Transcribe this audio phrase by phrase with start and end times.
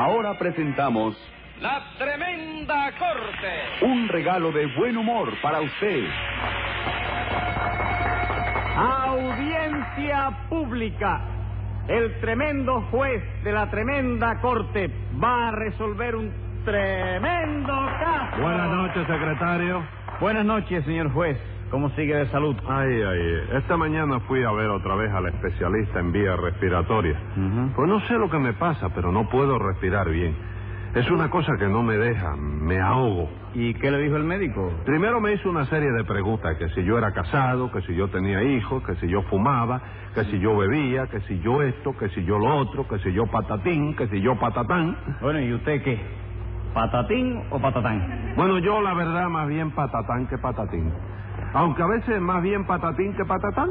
[0.00, 1.14] Ahora presentamos
[1.60, 3.82] La Tremenda Corte.
[3.82, 6.04] un regalo de buen humor para usted.
[8.78, 11.20] Audiencia pública.
[11.86, 14.90] El tremendo juez de la tremenda corte
[15.22, 16.32] va a resolver un
[16.64, 18.40] tremendo caso.
[18.40, 19.82] Buenas noches, secretario.
[20.18, 21.36] Buenas noches, señor juez.
[21.70, 22.56] ¿Cómo sigue de salud?
[22.68, 27.16] Ay, ay, esta mañana fui a ver otra vez al especialista en vías respiratorias.
[27.76, 30.36] Pues no sé lo que me pasa, pero no puedo respirar bien.
[30.96, 33.30] Es una cosa que no me deja, me ahogo.
[33.54, 34.72] ¿Y qué le dijo el médico?
[34.84, 38.08] Primero me hizo una serie de preguntas, que si yo era casado, que si yo
[38.08, 39.80] tenía hijos, que si yo fumaba,
[40.12, 43.12] que si yo bebía, que si yo esto, que si yo lo otro, que si
[43.12, 44.96] yo patatín, que si yo patatán.
[45.20, 46.00] Bueno, ¿y usted qué?
[46.74, 48.32] ¿Patatín o patatán?
[48.36, 50.92] Bueno, yo la verdad más bien patatán que patatín.
[51.52, 53.70] Aunque a veces más bien patatín que patatán.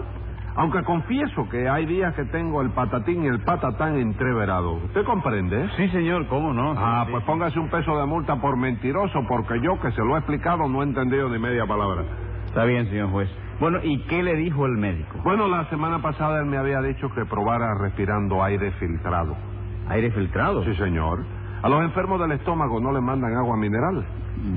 [0.56, 4.84] Aunque confieso que hay días que tengo el patatín y el patatán entreverados.
[4.84, 5.70] ¿Usted comprende?
[5.78, 6.74] Sí, señor, ¿cómo no?
[6.76, 10.20] Ah, pues póngase un peso de multa por mentiroso, porque yo que se lo he
[10.20, 12.04] explicado no he entendido ni media palabra.
[12.48, 13.30] Está bien, señor juez.
[13.60, 15.20] Bueno, ¿y qué le dijo el médico?
[15.24, 19.36] Bueno, la semana pasada él me había dicho que probara respirando aire filtrado.
[19.88, 20.64] ¿Aire filtrado?
[20.64, 21.24] Sí, señor.
[21.62, 24.06] A los enfermos del estómago no le mandan agua mineral.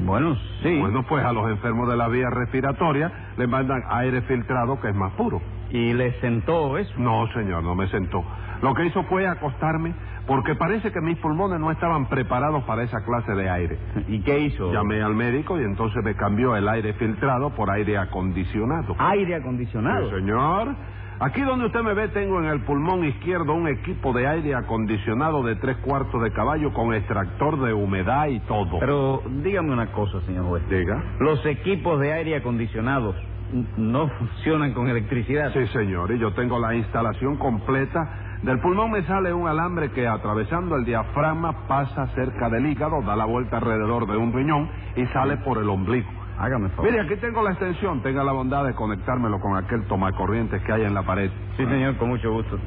[0.05, 0.79] Bueno, sí.
[0.79, 4.95] Bueno, pues a los enfermos de la vía respiratoria le mandan aire filtrado que es
[4.95, 5.41] más puro.
[5.71, 6.93] ¿Y le sentó eso?
[6.99, 8.23] No, señor, no me sentó.
[8.61, 9.95] Lo que hizo fue acostarme
[10.27, 13.79] porque parece que mis pulmones no estaban preparados para esa clase de aire.
[14.07, 14.73] ¿Y qué hizo?
[14.73, 18.95] Llamé al médico y entonces me cambió el aire filtrado por aire acondicionado.
[18.99, 20.11] ¿Aire acondicionado?
[20.11, 20.77] Sí, señor.
[21.21, 25.43] Aquí donde usted me ve tengo en el pulmón izquierdo un equipo de aire acondicionado
[25.43, 28.79] de tres cuartos de caballo con extractor de humedad y todo.
[28.81, 30.69] Pero dígame una cosa, señor juez.
[30.69, 31.03] Diga.
[31.21, 33.15] Los equipos de aire acondicionados
[33.77, 35.53] no funcionan con electricidad.
[35.53, 38.39] Sí, señor, y yo tengo la instalación completa.
[38.43, 43.15] Del pulmón me sale un alambre que atravesando el diafragma pasa cerca del hígado, da
[43.15, 46.22] la vuelta alrededor de un riñón y sale por el ombligo.
[46.43, 46.91] Hágame favor.
[46.91, 50.83] Mire, aquí tengo la extensión, tenga la bondad de conectármelo con aquel tomacorrientes que hay
[50.83, 51.31] en la pared.
[51.57, 52.59] Sí, señor, con mucho gusto.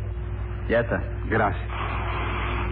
[0.69, 1.03] Ya está.
[1.25, 1.61] Gracias.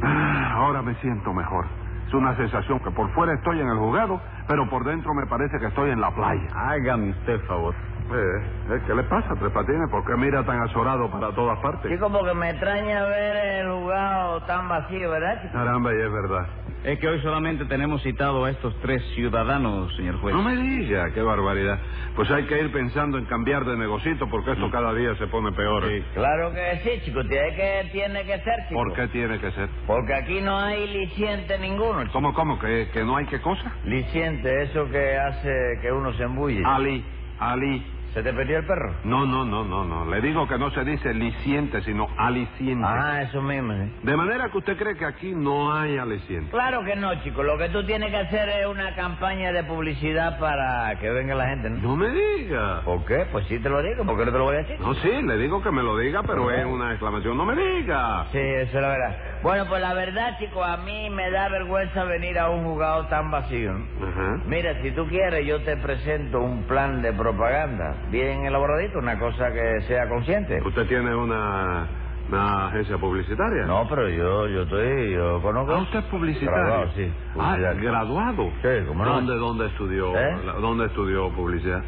[0.02, 1.66] Ah, Ahora me siento mejor.
[2.08, 5.59] Es una sensación que por fuera estoy en el juzgado, pero por dentro me parece
[5.59, 6.47] que estoy en la playa.
[6.56, 7.75] Hágame usted favor.
[8.13, 9.90] Eh, ¿Qué le pasa, Tres Patines?
[9.90, 11.92] ¿Por qué mira tan azorado para todas partes?
[11.92, 15.53] Chico, porque me extraña ver el jugado tan vacío, ¿verdad, chico?
[15.53, 16.47] Caramba, y es verdad.
[16.84, 20.36] Es que hoy solamente tenemos citado a estos tres ciudadanos, señor juez.
[20.36, 21.80] No me diga, qué barbaridad.
[22.14, 25.54] Pues hay que ir pensando en cambiar de negocito porque esto cada día se pone
[25.54, 25.88] peor.
[25.88, 26.04] Sí.
[26.14, 27.22] Claro que sí, chico.
[27.26, 28.76] Tiene que, tiene que ser, chico.
[28.76, 29.70] ¿Por qué tiene que ser?
[29.88, 32.14] Porque aquí no hay liciente ninguno, chico.
[32.14, 32.60] ¿Cómo, cómo?
[32.60, 33.72] ¿Que, que no hay qué cosa?
[33.86, 35.50] Liciente, eso que hace
[35.82, 36.64] que uno se embulle.
[36.66, 37.02] Ali,
[37.40, 37.82] Ali.
[38.13, 38.94] ¿Se te perdió el perro?
[39.06, 40.06] No, no, no, no, no.
[40.06, 42.85] Le digo que no se dice liciente, sino aliciente.
[42.88, 43.91] Ah, eso mismo, sí.
[44.03, 46.51] De manera que usted cree que aquí no hay aliciente.
[46.51, 47.41] Claro que no, chico.
[47.41, 51.47] Lo que tú tienes que hacer es una campaña de publicidad para que venga la
[51.47, 51.79] gente, ¿no?
[51.79, 52.81] No me diga.
[52.85, 53.25] ¿Por qué?
[53.31, 54.06] Pues sí te lo digo.
[54.06, 54.80] ¿Por qué no te lo voy a decir?
[54.80, 57.35] No, sí, le digo que me lo diga, pero es una exclamación.
[57.35, 58.28] No me diga.
[58.31, 59.18] Sí, eso es la verdad.
[59.41, 63.31] Bueno, pues la verdad, chico, a mí me da vergüenza venir a un jugado tan
[63.31, 63.74] vacío.
[63.74, 64.07] ¿no?
[64.07, 64.40] Ajá.
[64.45, 69.52] Mira, si tú quieres, yo te presento un plan de propaganda bien elaboradito, una cosa
[69.52, 70.62] que sea consciente.
[70.66, 71.88] ¿Usted tiene una,
[72.30, 73.66] una agencia publicitaria?
[73.66, 75.74] No, pero yo, yo estoy, yo conozco.
[75.74, 76.63] Ah, usted es publicitario.
[76.66, 77.13] Graduado, sí.
[77.40, 78.52] Ah, graduado.
[78.62, 79.13] Sí, ¿cómo no?
[79.13, 80.18] ¿Dónde, dónde estudió?
[80.18, 80.38] ¿Eh?
[80.46, 81.84] la- ¿Dónde estudió publicidad?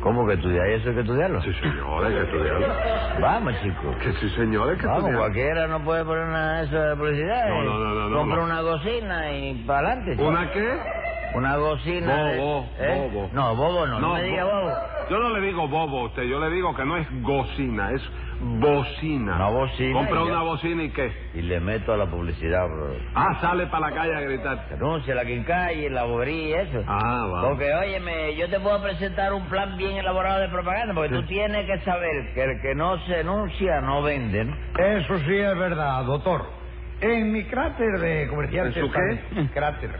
[0.00, 0.66] ¿Cómo que estudiar?
[0.68, 1.40] ¿Eso hay que estudiarlo?
[1.42, 2.68] Sí, señor, hay que estudiarlo.
[3.20, 3.94] Vamos, chico.
[4.02, 5.20] Que sí, señor, hay que Vamos, estudiarlo.
[5.20, 7.48] cualquiera no puede poner una de esas de publicidad.
[7.48, 8.44] No, y no, no, no, no, Compra no.
[8.44, 10.22] una bocina y para adelante.
[10.22, 10.78] ¿Una qué?
[11.34, 12.24] Una bocina.
[12.24, 13.08] de- Bobo, ¿eh?
[13.12, 13.30] bobo.
[13.32, 14.76] No, bobo no, no, me diga bo- bobo.
[15.08, 18.02] Yo no le digo bobo a usted, yo le digo que no es gocina, es
[18.40, 19.36] bocina.
[19.36, 20.22] Una bocina Compra ya.
[20.24, 21.12] una bocina y qué.
[21.34, 22.96] Y le meto a la publicidad, bro.
[23.14, 24.66] Ah, sale para la calle a gritar.
[24.72, 26.82] Anuncia la quincalla, la bobería y eso.
[26.88, 27.48] Ah, va.
[27.48, 31.66] Porque, óyeme, yo te puedo presentar un plan bien elaborado de propaganda, porque tú tienes
[31.66, 34.56] que saber que el que no se enuncia no vende, ¿no?
[34.78, 36.46] Eso sí es verdad, doctor.
[37.00, 38.80] En mi cráter de comerciante...
[38.80, 39.48] ¿En su qué?
[39.52, 39.90] Cráter.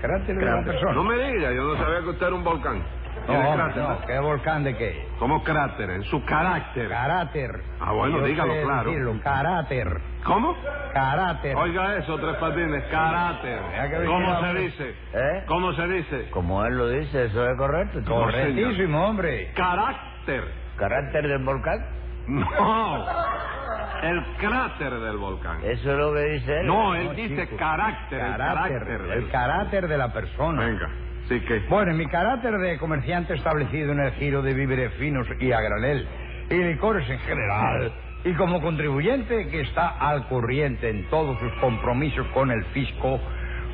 [0.00, 0.64] Cráter de Cráter.
[0.64, 0.92] persona.
[0.92, 2.82] No me diga, yo no sabía que usted era un volcán.
[3.26, 3.82] ¿Tiene no, cráter?
[3.82, 5.06] no, ¿qué volcán de qué?
[5.18, 5.90] ¿Cómo cráter?
[5.90, 6.88] En su carácter.
[6.88, 7.50] Caráter.
[7.80, 8.90] Ah, bueno, Yo dígalo sé claro.
[8.90, 10.00] decirlo, Caráter.
[10.24, 10.56] ¿Cómo?
[10.94, 11.56] Caráter.
[11.56, 13.60] Oiga eso, Tres Patines, carácter.
[13.90, 14.94] Que ¿Cómo se dice?
[15.12, 15.44] ¿Eh?
[15.46, 16.30] ¿Cómo se dice?
[16.30, 18.00] Como él lo dice, eso es correcto.
[18.06, 19.52] Correctísimo, hombre.
[19.54, 20.44] Carácter.
[20.78, 21.78] Carácter del volcán.
[22.28, 23.06] No.
[24.02, 25.58] El cráter del volcán.
[25.64, 26.66] Eso es lo que dice él.
[26.66, 27.56] No, él No, dice chico.
[27.56, 28.82] carácter, el carácter.
[28.88, 30.64] El del- caráter de la persona.
[30.66, 30.88] Venga,
[31.28, 31.60] sí que.
[31.68, 35.60] Bueno, en mi carácter de comerciante establecido en el giro de víveres finos y a
[35.60, 36.06] granel
[36.50, 37.92] y licores en general,
[38.24, 43.20] Y como contribuyente que está al corriente en todos sus compromisos con el fisco,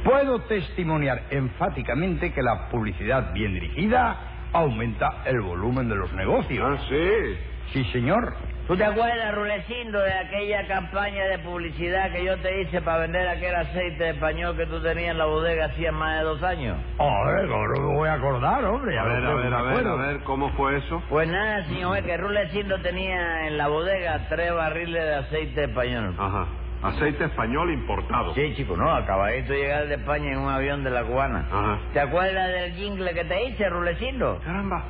[0.04, 4.16] puedo testimoniar enfáticamente que la publicidad bien dirigida
[4.52, 6.78] aumenta el volumen de los negocios.
[6.78, 7.38] Ah, sí.
[7.72, 8.34] Sí, señor.
[8.66, 13.28] ¿Tú te acuerdas, Rulecindo, de aquella campaña de publicidad que yo te hice para vender
[13.28, 16.78] aquel aceite español que tú tenías en la bodega hacía más de dos años?
[16.98, 18.98] A ver, ahora me voy a acordar, hombre.
[18.98, 21.02] A ver, a ver, a ver, a ver, ¿cómo fue eso?
[21.10, 26.14] Pues nada, señor que Rulecindo tenía en la bodega tres barriles de aceite español.
[26.18, 26.46] Ajá.
[26.84, 28.34] Aceite español importado.
[28.34, 31.46] Sí, chico, no, acabadito de llegar de España en un avión de la cubana.
[31.52, 31.78] Ajá.
[31.92, 34.40] ¿Te acuerdas del jingle que te hice, Rulecindo?
[34.42, 34.84] Caramba.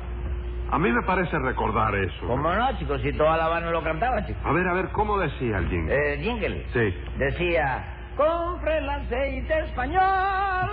[0.75, 2.27] A mí me parece recordar eso.
[2.27, 2.97] ¿Cómo no, chico?
[2.99, 4.37] Si toda La Habana lo cantaba, chico.
[4.43, 5.95] A ver, a ver, ¿cómo decía el jingle?
[5.95, 6.65] Eh, jingle.
[6.73, 6.93] Sí.
[7.15, 10.69] Decía, compre el aceite español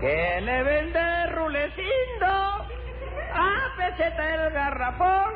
[0.00, 5.34] que le vende Rulecindo a peseta el garrafón.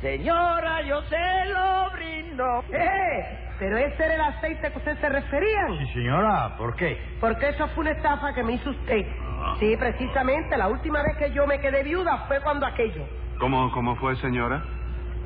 [0.00, 2.64] Señora, yo se lo brindo.
[2.72, 3.50] ¡Eh!
[3.58, 5.76] Pero ese era el aceite que usted se referían.
[5.78, 6.98] Sí, señora, ¿por qué?
[7.20, 9.04] Porque eso fue una estafa que me hizo usted.
[9.58, 10.56] Sí, precisamente.
[10.56, 13.04] La última vez que yo me quedé viuda fue cuando aquello.
[13.38, 14.62] ¿Cómo, cómo fue, señora?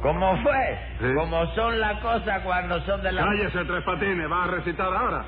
[0.02, 0.78] ¿Cómo fue?
[1.00, 1.14] Sí.
[1.14, 3.22] Como son las cosas cuando son de la...
[3.22, 5.24] Cállese, Tres Patines, va a recitar ahora.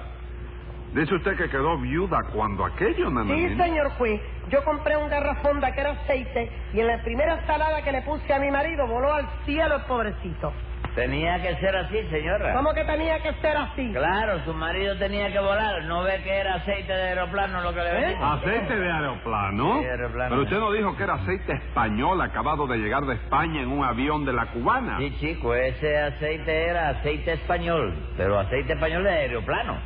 [0.92, 3.64] Dice usted que quedó viuda cuando aquello, Sí, nananina.
[3.64, 4.20] señor juez.
[4.48, 8.32] Yo compré un garrafón de aquel aceite y en la primera ensalada que le puse
[8.32, 10.52] a mi marido voló al cielo el pobrecito.
[10.94, 12.55] Tenía que ser así, señora.
[12.55, 13.93] ¿Cómo que tenía que ser así?
[13.93, 15.82] Claro, su marido tenía que volar.
[15.85, 18.38] ¿No ve que era aceite de aeroplano lo que le vendimos?
[18.41, 19.81] ¿Aceite de aeroplano?
[19.81, 20.31] Sí, aeroplano.
[20.31, 23.85] Pero usted no dijo que era aceite español acabado de llegar de España en un
[23.85, 24.99] avión de la cubana.
[24.99, 29.76] Sí, chico, ese aceite era aceite español, pero aceite español de aeroplano.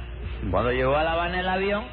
[0.51, 1.85] Cuando llegó a La Habana el avión,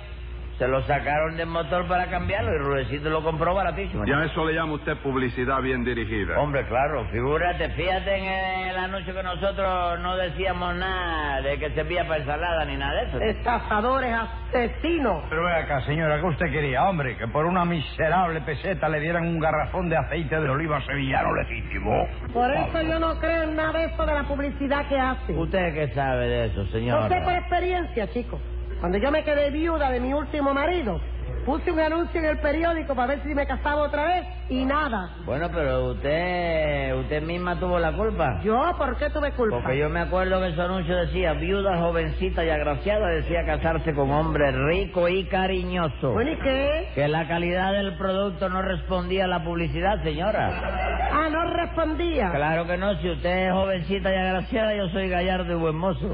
[0.58, 4.06] se lo sacaron del motor para cambiarlo y Rudecito lo compró baratísimo.
[4.06, 6.40] Ya eso le llama usted publicidad bien dirigida.
[6.40, 12.08] Hombre, claro, figúrate, fíjate en el anuncio que nosotros no decíamos nada de que servía
[12.08, 13.20] para ensalada ni nada de eso.
[13.20, 15.24] Estafadores, asesinos.
[15.30, 16.86] Pero ve acá, señora, ¿qué usted quería?
[16.86, 21.34] Hombre, que por una miserable peseta le dieran un garrafón de aceite de oliva sevillano
[21.36, 22.08] legítimo.
[22.34, 25.38] Por eso yo no creo en nada de eso de la publicidad que hacen.
[25.38, 27.02] ¿Usted qué sabe de eso, señor?
[27.02, 28.40] No sé por experiencia, chicos.
[28.86, 31.02] Cuando yo me quedé viuda de mi último marido,
[31.46, 35.10] puse un anuncio en el periódico para ver si me casaba otra vez y nada.
[35.26, 38.40] Bueno, pero usted, usted misma tuvo la culpa.
[38.44, 39.58] ¿Yo por qué tuve culpa?
[39.62, 44.12] Porque yo me acuerdo que su anuncio decía, viuda, jovencita y agraciada, decía casarse con
[44.12, 46.14] hombre rico y cariñoso.
[46.14, 46.90] Bueno, ¿y qué?
[46.96, 51.10] Que la calidad del producto no respondía a la publicidad, señora.
[51.12, 52.32] Ah, no respondía.
[52.32, 56.14] Claro que no, si usted es jovencita y agraciada, yo soy gallardo y buen mozo.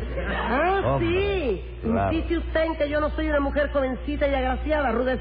[0.50, 1.66] Ah, Hombre, sí.
[1.84, 2.12] claro.
[2.13, 5.20] Insiste usted en que yo no soy una mujer jovencita y agraciada, Rudecindo.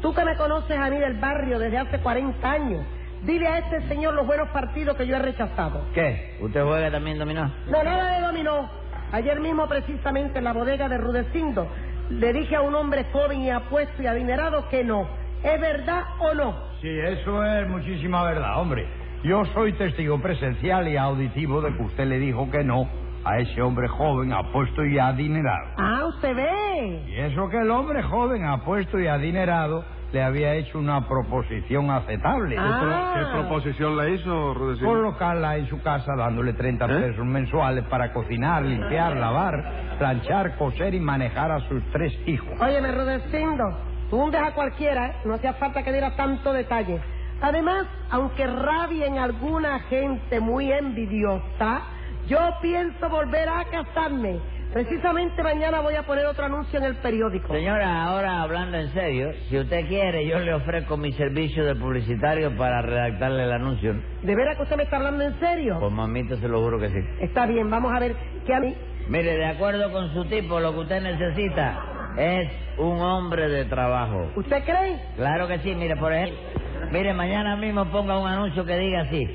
[0.00, 2.84] Tú que me conoces a mí del barrio desde hace 40 años,
[3.22, 5.84] dile a este señor los buenos partidos que yo he rechazado.
[5.94, 6.38] ¿Qué?
[6.40, 7.52] ¿Usted juega también dominó?
[7.66, 8.70] No, nada de dominó.
[9.12, 11.66] Ayer mismo, precisamente, en la bodega de Rudecindo,
[12.10, 15.06] le dije a un hombre joven y apuesto y adinerado que no.
[15.42, 16.54] ¿Es verdad o no?
[16.80, 18.86] Sí, eso es muchísima verdad, hombre.
[19.22, 22.88] Yo soy testigo presencial y auditivo de que usted le dijo que no
[23.24, 25.68] a ese hombre joven, apuesto y adinerado.
[25.76, 27.04] Ah, usted ve.
[27.08, 32.56] Y eso que el hombre joven, apuesto y adinerado, le había hecho una proposición aceptable.
[32.58, 33.14] Ah.
[33.14, 34.92] ¿Qué proposición le hizo, Rudecindo?
[34.92, 36.88] Colocarla en su casa dándole 30 ¿Eh?
[36.88, 42.60] pesos mensuales para cocinar, limpiar, lavar, planchar, coser y manejar a sus tres hijos.
[42.60, 43.64] Óyeme, Rudecindo,
[44.08, 45.16] tú hundes a cualquiera, ¿eh?
[45.24, 47.00] No hacía falta que diera tanto detalle.
[47.42, 51.82] Además, aunque rabien alguna gente muy envidiosa,
[52.30, 54.38] yo pienso volver a casarme.
[54.72, 57.52] Precisamente mañana voy a poner otro anuncio en el periódico.
[57.52, 62.56] Señora, ahora hablando en serio, si usted quiere, yo le ofrezco mi servicio de publicitario
[62.56, 63.94] para redactarle el anuncio.
[64.22, 65.78] ¿De veras que usted me está hablando en serio?
[65.80, 66.98] Pues mamita, se lo juro que sí.
[67.20, 68.14] Está bien, vamos a ver
[68.46, 68.76] qué a mí...
[69.08, 71.80] Mire, de acuerdo con su tipo, lo que usted necesita
[72.16, 74.30] es un hombre de trabajo.
[74.36, 75.00] ¿Usted cree?
[75.16, 76.38] Claro que sí, mire, por ejemplo,
[76.92, 79.26] mire, mañana mismo ponga un anuncio que diga así,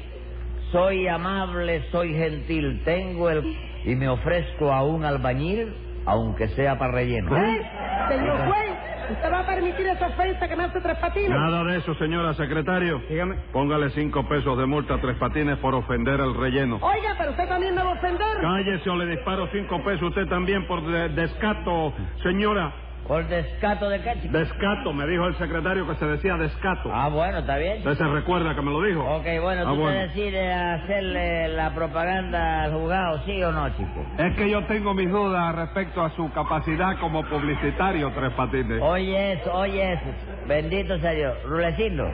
[0.79, 3.43] soy amable, soy gentil, tengo el...
[3.85, 5.73] y me ofrezco a un albañil,
[6.05, 7.35] aunque sea para relleno.
[7.35, 7.61] ¿Eh?
[8.09, 8.71] Señor juez,
[9.11, 11.29] ¿usted va a permitir esa ofensa que me hace tres patines?
[11.29, 13.01] Nada de eso, señora secretario.
[13.09, 13.35] Dígame.
[13.51, 16.75] Póngale cinco pesos de multa a Tres Patines por ofender el relleno.
[16.81, 18.27] Oiga, pero usted también me va a ofender.
[18.41, 22.73] Cállese o le disparo cinco pesos usted también por de- descato, señora.
[23.07, 24.35] ¿Por descato de qué, chico?
[24.35, 26.89] Descato, me dijo el secretario que se decía descato.
[26.91, 27.77] Ah, bueno, está bien.
[27.77, 29.01] ¿Usted se recuerda que me lo dijo?
[29.17, 29.91] Ok, bueno, Ah, ¿tú bueno.
[29.91, 34.03] te decides hacerle la propaganda al juzgado, sí o no, chico?
[34.17, 38.81] Es que yo tengo mis dudas respecto a su capacidad como publicitario, Tres Patines.
[38.81, 40.05] Oye eso, oye eso.
[40.47, 41.33] Bendito sea Dios.
[41.45, 42.11] Rulecindo,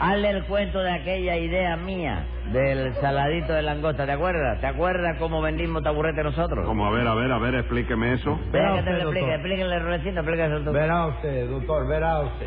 [0.00, 4.60] hazle el cuento de aquella idea mía del saladito de langosta, ¿te acuerdas?
[4.60, 6.66] ¿Te acuerdas cómo vendimos taburete nosotros?
[6.66, 8.38] Como, a ver, a ver, a ver, explíqueme eso.
[8.44, 10.72] Espera que te usted, lo explique, explíquenle, Rulecindo, explíquenle tú.
[10.72, 12.46] Verá usted, doctor, verá usted.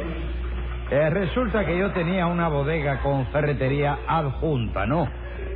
[0.91, 5.08] Eh, resulta que yo tenía una bodega con ferretería adjunta, ¿no?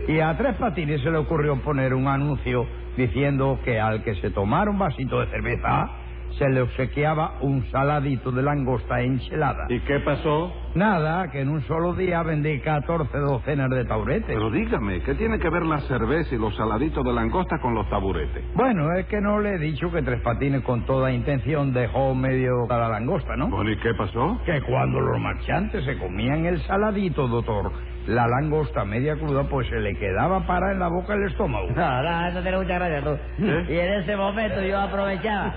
[0.08, 4.30] Y a Tres Patines se le ocurrió poner un anuncio diciendo que al que se
[4.30, 5.90] tomara un vasito de cerveza
[6.38, 9.66] se le obsequiaba un saladito de langosta enchilada.
[9.70, 10.54] ¿Y qué pasó?
[10.76, 14.28] Nada, que en un solo día vendí 14 docenas de tauretes.
[14.28, 17.90] Pero dígame, ¿qué tiene que ver la cerveza y los saladitos de langosta con los
[17.90, 18.44] taburetes?
[18.56, 22.68] Bueno, es que no le he dicho que Tres Patines con toda intención dejó medio
[22.68, 23.48] cada langosta, ¿no?
[23.50, 24.40] Bueno, ¿y qué pasó?
[24.46, 27.72] Que cuando los marchantes se comían el saladito, doctor,
[28.08, 31.68] la langosta media cruda, pues se le quedaba para en la boca el estómago.
[31.76, 33.18] No, no, eso tiene muchas gracias tú.
[33.44, 33.66] ¿Eh?
[33.70, 35.54] Y en ese momento yo aprovechaba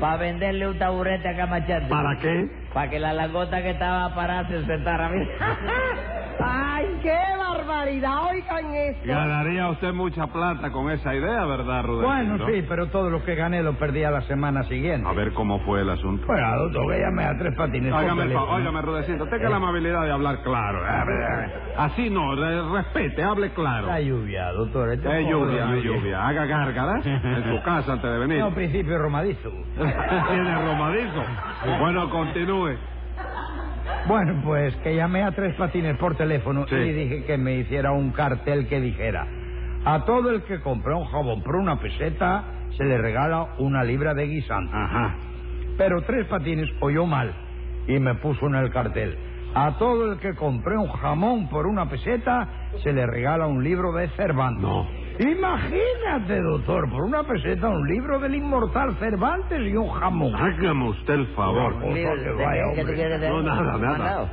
[0.00, 1.88] para venderle un taburete a Camachante.
[1.88, 2.48] ¿Para qué?
[2.72, 5.10] Para que la langota que estaba parada se sentara.
[6.42, 8.30] ¡Ay, qué barbaridad!
[8.30, 9.02] Oigan esto.
[9.06, 12.06] Ganaría usted mucha plata con esa idea, ¿verdad, Rudecindo?
[12.06, 15.08] Bueno, sí, pero todo lo que gané lo perdí a la semana siguiente.
[15.08, 16.26] A ver cómo fue el asunto.
[16.26, 17.92] Bueno, doctor, que llamé a Tres Patines.
[17.92, 20.80] Óigame, óigame, Rudecindo, tenga la amabilidad de hablar claro.
[20.80, 21.50] Ver.
[21.76, 23.86] Así no, re- respete, hable claro.
[23.86, 24.92] La lluvia, doctor.
[24.92, 26.26] este Es lluvia, es lluvia.
[26.28, 28.38] Haga gárgaras en su casa antes de venir.
[28.40, 29.50] No, principio romadizo.
[29.76, 31.22] Tiene romadizo.
[31.80, 32.76] Bueno, continúe.
[34.08, 36.74] Bueno, pues que llamé a Tres Patines por teléfono Sí.
[36.74, 39.26] y dije que me hiciera un cartel que dijera
[39.84, 42.44] a todo el que compre un jabón por una peseta
[42.76, 44.70] se le regala una libra de guisante.
[44.74, 45.14] Ajá.
[45.78, 47.32] Pero Tres Patines oyó mal
[47.86, 49.16] y me puso en el cartel.
[49.54, 52.46] A todo el que compre un jamón por una peseta
[52.82, 54.62] se le regala un libro de Cervantes.
[54.62, 54.86] No.
[55.20, 60.34] Imagínate, doctor, por una peseta un libro del inmortal Cervantes y un jamón.
[60.34, 61.74] Hágame usted el favor.
[61.78, 62.94] Por Lío, favor, que ¿de vaya, qué- qué tú hombre.
[62.94, 64.32] quieres de- No, nada, nada.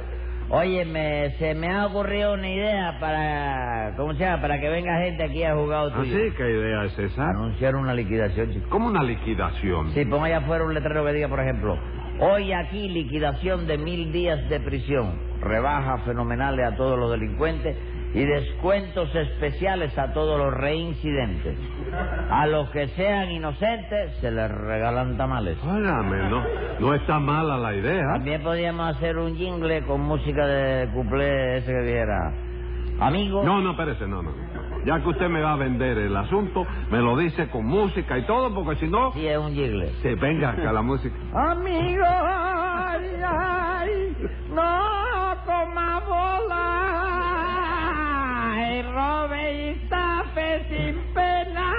[0.50, 4.42] Oye, me, se me ha ocurrido una idea para, ¿cómo se llama?
[4.42, 6.16] Para que venga gente aquí a jugar tuyo.
[6.16, 6.34] ¿Así?
[6.38, 7.32] ¿Qué idea es esa?
[7.32, 8.70] Anunciar una liquidación, chico.
[8.70, 9.92] Como una liquidación.
[9.92, 11.78] Sí, ponga allá afuera un letrero que diga, por ejemplo,
[12.22, 17.76] hoy aquí liquidación de mil días de prisión, rebajas fenomenales a todos los delincuentes
[18.14, 21.58] y descuentos especiales a todos los reincidentes.
[22.30, 25.58] A los que sean inocentes se les regalan tamales.
[25.64, 26.44] Óigame, no,
[26.80, 28.04] no está mala la idea.
[28.14, 32.34] También podríamos hacer un jingle con música de cuplé ese que dijera,
[33.00, 33.44] amigo.
[33.44, 34.32] No, no, espérese, no, no.
[34.86, 38.24] Ya que usted me va a vender el asunto, me lo dice con música y
[38.26, 39.90] todo, porque si no, Sí, es un jingle.
[40.02, 41.16] se venga acá la música.
[41.34, 44.16] Amigo, ay, ay,
[44.54, 44.98] no
[45.98, 46.37] y
[48.98, 51.72] robe y estafe sin pena.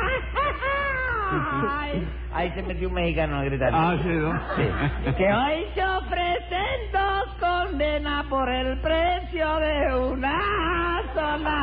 [1.68, 3.70] Ay, ahí se metió un mexicano a gritar.
[3.74, 4.32] Ah, sí, ¿no?
[4.56, 5.14] Sí.
[5.18, 11.58] Que hoy se ofrecen dos condenas por el precio de una sola.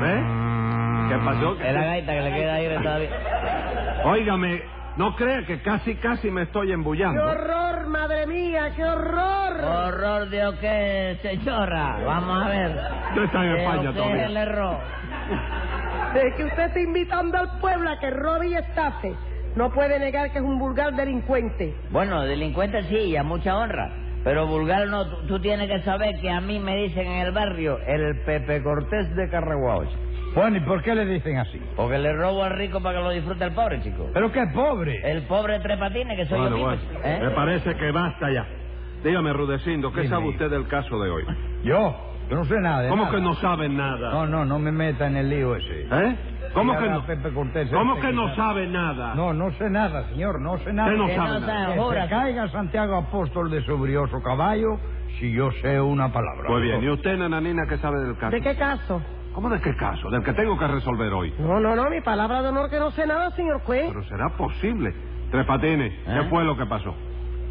[0.00, 0.14] ¿Ve?
[1.08, 1.56] ¿Qué pasó?
[1.62, 3.10] Es la gaita que le queda aire todavía.
[4.04, 4.62] Óigame,
[4.96, 7.24] no crea que casi, casi me estoy ¡Qué embullando.
[7.24, 8.72] horror, madre mía!
[8.76, 9.64] ¡Qué horror!
[9.64, 11.98] Horror de o qué, señora.
[12.04, 12.70] Vamos a ver.
[13.10, 14.26] Usted está en ¿De España qué es todavía.
[14.26, 14.76] el error?
[16.14, 19.14] De que usted está invitando al pueblo a que robe y estafe.
[19.56, 21.74] No puede negar que es un vulgar delincuente.
[21.90, 23.90] Bueno, delincuente sí, y a mucha honra.
[24.24, 27.32] Pero vulgar no, tú, tú tienes que saber que a mí me dicen en el
[27.32, 29.84] barrio el Pepe Cortés de Carraguao.
[30.34, 31.60] Bueno, ¿y por qué le dicen así?
[31.76, 34.08] Porque le robo al rico para que lo disfrute el pobre, chico.
[34.14, 35.00] Pero qué pobre.
[35.10, 36.88] El pobre tres patines que soy Bueno, yo mismo.
[36.92, 37.20] bueno, ¿eh?
[37.22, 38.46] me parece que basta ya.
[39.04, 40.14] Dígame, Rudecindo, ¿qué Dime.
[40.14, 41.24] sabe usted del caso de hoy?
[41.64, 41.96] Yo,
[42.30, 43.14] yo no sé nada de ¿Cómo nada.
[43.16, 44.10] que no sabe nada?
[44.12, 45.82] No, no, no me meta en el lío ese.
[45.90, 46.16] ¿Eh?
[46.54, 47.04] ¿Cómo que no?
[47.06, 49.14] Pepe Cortés ¿Cómo este que no sabe nada?
[49.14, 50.88] No, no sé nada, señor, no sé nada.
[50.90, 51.76] Usted no Que sabe no nada.
[51.76, 54.78] sabe, Que caiga Santiago Apóstol de su brioso caballo
[55.18, 56.44] si yo sé una palabra.
[56.46, 58.30] Pues bien, ¿y usted, nananina, qué sabe del caso?
[58.36, 59.02] ¿De qué caso?
[59.34, 60.10] ¿Cómo de qué caso?
[60.10, 61.32] Del que tengo que resolver hoy.
[61.38, 63.86] No, no, no, mi palabra de honor que no sé nada, señor juez.
[63.88, 64.92] Pero será posible.
[65.30, 66.26] Tres Patines, ¿qué ¿Eh?
[66.28, 66.94] fue lo que pasó?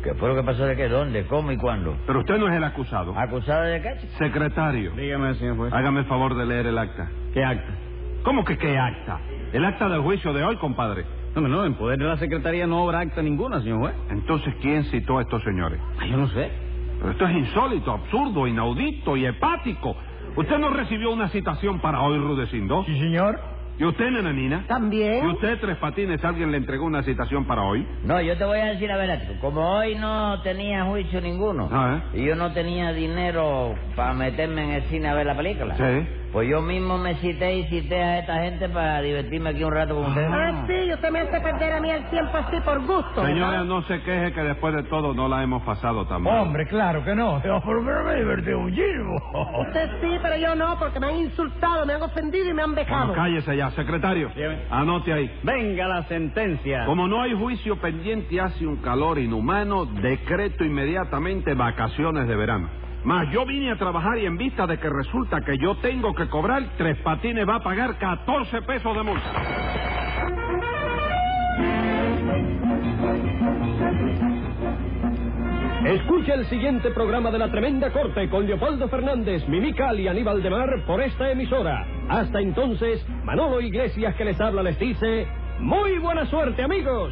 [0.04, 0.88] ¿Qué fue lo que pasó de qué?
[0.88, 1.26] ¿Dónde?
[1.26, 1.96] ¿Cómo y cuándo?
[2.06, 3.18] Pero usted no es el acusado.
[3.18, 3.90] ¿Acusado de qué?
[4.02, 4.14] chico?
[4.20, 5.74] Secretario, Dígame, señor juez.
[5.74, 7.10] hágame el favor de leer el acta.
[7.34, 7.74] ¿Qué acta?
[8.24, 9.20] ¿Cómo que qué acta?
[9.52, 11.06] El acta del juicio de hoy, compadre.
[11.36, 13.96] No, no, en poder de la secretaría no habrá acta ninguna, señor juez.
[14.12, 15.80] Entonces, ¿quién citó a estos señores?
[16.00, 16.52] Ay, yo no sé.
[17.00, 19.96] Pero esto es insólito, absurdo, inaudito y hepático.
[20.36, 22.84] ¿Usted no recibió una citación para hoy, Rudecindo?
[22.86, 23.40] Sí, señor.
[23.78, 24.62] ¿Y usted, Nananina?
[24.66, 25.26] ¿Y También.
[25.28, 27.86] usted, Tres Patines, alguien le entregó una citación para hoy?
[28.04, 29.20] No, yo te voy a decir la verdad.
[29.42, 34.72] Como hoy no tenía juicio ninguno Ah, y yo no tenía dinero para meterme en
[34.72, 36.08] el cine a ver la película, Sí.
[36.32, 39.96] Pues yo mismo me cité y cité a esta gente para divertirme aquí un rato
[39.96, 40.30] con ustedes.
[40.32, 43.26] Ah, sí, usted me hace perder a mí el tiempo así por gusto.
[43.26, 43.66] Señora, ¿verdad?
[43.66, 46.40] no se queje que después de todo no la hemos pasado tan mal.
[46.42, 47.44] Hombre, claro que no.
[47.44, 49.16] Yo por lo menos me divertí muchísimo.
[49.68, 52.74] Usted sí, pero yo no, porque me han insultado, me han ofendido y me han
[52.76, 53.14] Bueno, vejado.
[53.14, 54.30] cállese ya, secretario.
[54.70, 55.32] Anote ahí.
[55.44, 56.86] Venga la sentencia.
[56.86, 62.70] Como no hay juicio pendiente y hace un calor inhumano, decreto inmediatamente vacaciones de verano.
[63.04, 66.28] Más, yo vine a trabajar y en vista de que resulta que yo tengo que
[66.30, 69.82] cobrar, Tres Patines va a pagar 14 pesos de multa.
[75.86, 80.50] Escucha el siguiente programa de La Tremenda Corte con Leopoldo Fernández, Mimical y Aníbal de
[80.52, 81.88] Mar por esta emisora.
[82.08, 85.28] Hasta entonces, Manolo Iglesias que les habla les dice,
[85.60, 87.12] muy buena suerte amigos.